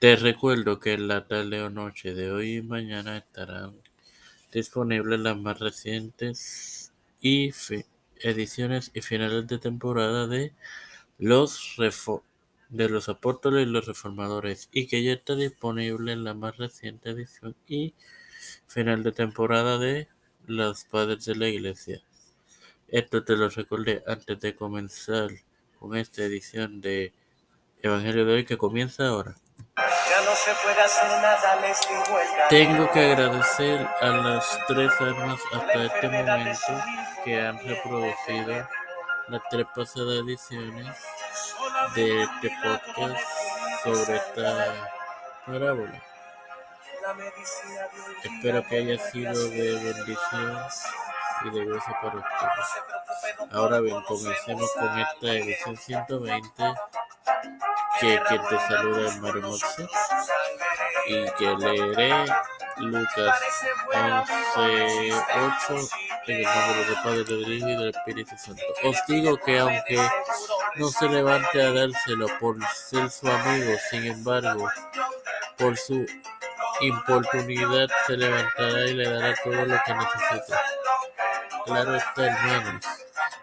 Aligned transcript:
Te 0.00 0.16
recuerdo 0.16 0.80
que 0.80 0.92
en 0.94 1.08
la 1.08 1.26
tarde 1.26 1.60
o 1.62 1.70
noche 1.70 2.14
de 2.14 2.30
hoy 2.32 2.56
y 2.56 2.62
mañana 2.62 3.16
estarán 3.16 3.74
disponibles 4.52 5.20
las 5.20 5.36
más 5.36 5.58
recientes 5.60 6.92
ediciones 8.20 8.90
y 8.94 9.00
finales 9.02 9.46
de 9.48 9.58
temporada 9.58 10.26
de 10.26 10.52
los 11.18 11.76
de 12.68 12.88
los 12.88 13.08
apóstoles 13.08 13.66
y 13.66 13.70
los 13.70 13.86
reformadores 13.86 14.68
y 14.72 14.86
que 14.86 15.02
ya 15.02 15.12
está 15.14 15.34
disponible 15.34 16.12
en 16.12 16.24
la 16.24 16.34
más 16.34 16.56
reciente 16.58 17.10
edición 17.10 17.56
y 17.66 17.94
final 18.66 19.02
de 19.02 19.12
temporada 19.12 19.78
de 19.78 20.08
los 20.46 20.84
padres 20.84 21.24
de 21.24 21.36
la 21.36 21.48
iglesia. 21.48 22.02
Esto 22.88 23.24
te 23.24 23.36
lo 23.36 23.48
recordé 23.48 24.02
antes 24.06 24.40
de 24.40 24.54
comenzar 24.54 25.30
con 25.78 25.96
esta 25.96 26.24
edición 26.24 26.80
de 26.80 27.12
Evangelio 27.82 28.24
de 28.26 28.34
hoy 28.34 28.44
que 28.44 28.58
comienza 28.58 29.08
ahora. 29.08 29.36
Tengo 32.48 32.90
que 32.90 33.00
agradecer 33.12 33.86
a 34.00 34.06
las 34.06 34.58
tres 34.66 34.92
armas 35.00 35.40
hasta 35.52 35.84
este 35.84 36.08
momento 36.08 36.84
que 37.24 37.40
han 37.40 37.58
reproducido 37.58 38.68
las 39.28 39.42
tres 39.50 39.66
pasadas 39.74 40.18
ediciones 40.20 40.96
de 41.94 42.22
este 42.22 42.50
podcast 42.62 43.20
sobre 43.84 44.16
esta 44.16 44.90
parábola. 45.46 46.02
Espero 48.24 48.66
que 48.66 48.76
haya 48.76 48.98
sido 49.10 49.48
de 49.50 49.74
bendición 49.74 50.66
y 51.44 51.50
de 51.50 51.64
gozo 51.64 51.92
para 52.02 52.16
ustedes. 52.16 53.52
Ahora 53.52 53.80
bien, 53.80 54.02
comencemos 54.02 54.72
con 54.72 54.98
esta 54.98 55.26
edición 55.26 55.76
120 55.76 56.74
que 58.00 58.20
quien 58.28 58.42
te 58.48 58.58
saluda 58.68 59.08
es 59.08 59.16
Mario 59.20 59.56
y 61.06 61.30
que 61.32 61.56
leeré 61.56 62.26
Lucas 62.76 63.40
11, 63.94 65.12
8 65.66 65.88
en 66.28 66.36
el 66.36 66.44
nombre 66.44 66.84
del 66.84 66.94
Padre, 67.02 67.24
del 67.24 67.52
Hijo 67.52 67.68
y 67.68 67.76
del 67.76 67.88
Espíritu 67.88 68.34
Santo. 68.36 68.62
Os 68.84 68.96
digo 69.08 69.36
que 69.38 69.58
aunque 69.58 70.08
no 70.76 70.88
se 70.88 71.08
levante 71.08 71.62
a 71.62 71.72
dárselo 71.72 72.26
por 72.38 72.56
ser 72.66 73.10
su 73.10 73.28
amigo, 73.28 73.72
sin 73.90 74.04
embargo, 74.04 74.70
por 75.56 75.76
su 75.76 76.06
importunidad 76.80 77.88
se 78.06 78.16
levantará 78.16 78.84
y 78.84 78.94
le 78.94 79.08
dará 79.08 79.34
todo 79.42 79.54
lo 79.54 79.80
que 79.84 79.94
necesita. 79.94 80.60
Claro 81.64 81.96
está, 81.96 82.26
hermanos. 82.26 82.84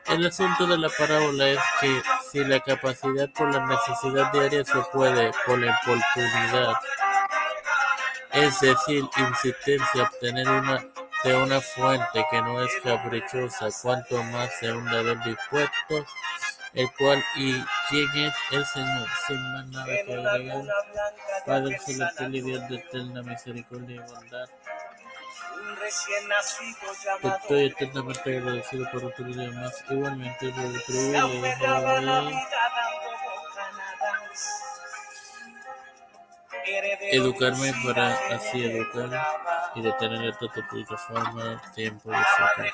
El 0.08 0.28
asunto 0.28 0.68
de 0.68 0.78
la 0.78 0.90
parábola 0.90 1.50
es 1.50 1.60
que 1.82 2.02
si 2.36 2.44
la 2.44 2.60
capacidad 2.60 3.30
por 3.30 3.50
la 3.50 3.66
necesidad 3.66 4.30
diaria 4.34 4.66
se 4.66 4.82
puede, 4.92 5.32
por 5.46 5.58
la 5.58 5.68
importunidad, 5.68 6.74
es 8.34 8.60
decir, 8.60 9.06
insistencia, 9.16 10.04
obtener 10.04 10.46
una 10.50 10.86
de 11.24 11.34
una 11.34 11.62
fuente 11.62 12.26
que 12.30 12.42
no 12.42 12.62
es 12.62 12.72
caprichosa, 12.84 13.70
cuanto 13.82 14.22
más 14.24 14.50
de 14.60 14.74
un 14.74 14.84
deber 14.84 15.18
dispuesto, 15.24 16.06
el 16.74 16.92
cual 16.98 17.24
y 17.38 17.54
quién 17.88 18.10
es 18.18 18.34
el 18.52 18.66
Señor, 18.66 19.08
sin 19.28 19.54
más 19.54 19.68
nada 19.68 19.86
que 19.86 20.14
agregar, 20.14 20.64
Padre 21.46 21.80
celestial 21.80 22.36
y 22.36 22.42
Dios 22.42 22.68
de 22.68 22.76
eterna 22.76 23.24
misericordia 23.24 23.96
y 23.96 24.14
bondad. 24.14 24.50
Estoy 27.24 27.66
eternamente 27.66 28.38
agradecido 28.38 28.90
por 28.92 29.06
otro 29.06 29.26
día 29.26 29.52
más, 29.52 29.84
igualmente 29.90 30.50
por 30.50 30.66
el 30.66 30.74
de 30.74 30.80
educarme 37.12 37.72
para 37.86 38.14
así 38.36 38.66
educar 38.66 39.10
y 39.76 39.82
de 39.82 39.94
tener 39.94 40.30
esta 40.30 40.48
plataforma 40.48 41.62
tiempo 41.74 42.10
de 42.10 42.18
ser 42.18 42.74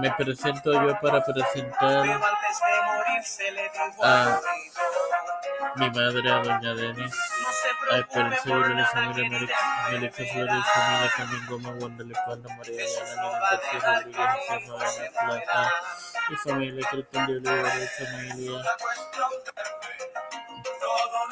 Me 0.00 0.10
presento 0.12 0.72
yo 0.72 0.98
para 1.00 1.24
presentar 1.24 2.20
a 4.02 4.40
mi 5.76 5.90
madre, 5.90 6.30
a 6.30 6.42
doña 6.42 6.74
Denis, 6.74 7.14
a 7.90 7.98
Esperanza 7.98 8.50
de 8.50 8.84
familia 8.86 9.48
Melissa 9.90 10.24
Flores, 10.32 10.64
familia 10.74 11.12
también 11.16 11.46
Goma, 11.46 11.70
Wanda 11.80 12.04
Lepanda, 12.04 12.54
María 12.56 12.84
García 13.50 13.80
Rodríguez, 13.94 15.10
Plata, 15.12 15.72
y 16.30 16.36
familia 16.36 16.74
de 16.74 17.88
familia 17.88 18.62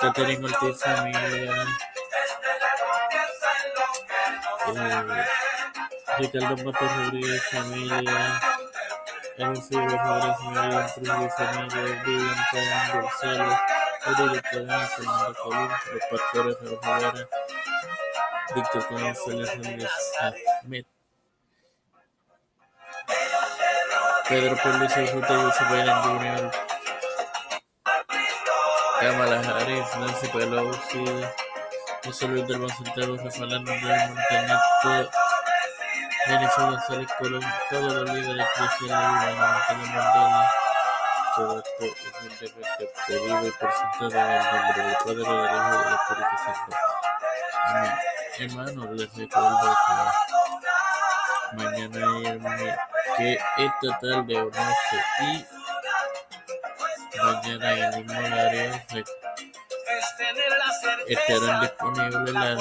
Catherine 0.00 0.44
Ortiz, 0.44 0.82
familia 0.82 1.66
Ricardo 6.18 6.64
Matos 6.64 6.96
Rodríguez, 6.96 7.42
familia 7.50 8.40
Flores, 9.36 10.36
familia 10.38 10.86
Trujillo, 10.94 11.30
familia 11.30 12.02
Vivian 12.04 13.02
González, 13.02 13.58
Rodríguez 14.06 14.42
Cadena, 14.42 14.86
Fernando 14.86 15.34
pastores 16.10 16.60
de 16.60 16.68
Rivera, 16.68 17.28
Víctor 18.54 18.86
González 18.88 19.56
Rodríguez 19.56 19.90
Ahmed, 20.20 20.84
Pedro 24.28 24.56
Pérez, 24.62 25.12
Ruta 25.12 25.36
José 25.36 25.64
Biden 25.70 26.02
Jr., 26.02 26.50
Kamala 29.00 29.40
Harris, 29.40 29.96
Nancy 29.96 30.28
Pelosi, 30.28 31.04
José 32.04 32.28
Luis 32.28 32.46
del 32.46 32.70
Centeno, 32.72 33.16
Rafael 33.16 33.52
Hernández 33.52 34.10
Montañez, 34.10 35.08
Jennifer 36.26 36.64
González 36.64 37.08
Colón, 37.18 37.42
todos 37.70 37.92
los 37.92 38.10
líderes 38.10 38.46
cristianos 38.54 39.24
Antonio 39.24 39.86
Mandela, 39.86 40.14
todo 40.14 40.42
esto 40.42 40.65
humildemente 41.38 42.90
pedido 43.06 43.46
y 43.46 43.50
presentado 43.50 44.10
en 44.10 44.16
el 44.16 44.44
nombre 44.44 44.82
del 44.82 44.96
Padre, 44.96 45.14
del 45.14 45.20
Hijo 45.20 45.34
y 45.44 45.84
del 45.84 45.94
Espíritu 45.94 46.36
Santo. 46.44 46.76
Amén. 47.66 47.94
Hermanos, 48.38 48.86
les 48.92 49.10
recuerdo 49.16 49.76
que 49.86 51.56
mañana 51.56 52.00
y 52.18 53.16
que 53.16 53.28
esta 53.58 53.98
tarde 54.00 54.34
o 54.36 54.44
noche 54.44 54.98
y 55.20 55.46
mañana 57.18 57.72
en 57.72 57.78
el 57.82 58.04
mismo 58.04 58.18
horario 58.18 58.70
estarán 61.08 61.60
disponibles 61.60 62.58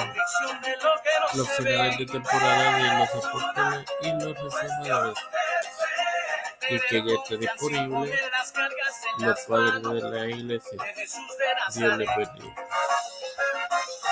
los 1.34 1.48
finales 1.50 1.98
de 1.98 2.06
temporada 2.06 2.78
de 2.78 2.98
los 2.98 3.24
apóstoles 3.24 3.84
y 4.02 4.10
los 4.12 4.34
reformadores 4.34 5.18
y 6.68 6.80
que 6.88 7.02
ya 7.04 7.14
está 7.14 7.36
disponible. 7.36 8.14
Los 9.18 9.40
padres 9.40 9.82
de 9.82 10.10
la 10.10 10.26
iglesia. 10.26 10.78
Dios 11.74 11.98
les 11.98 12.08
bendiga. 12.16 12.54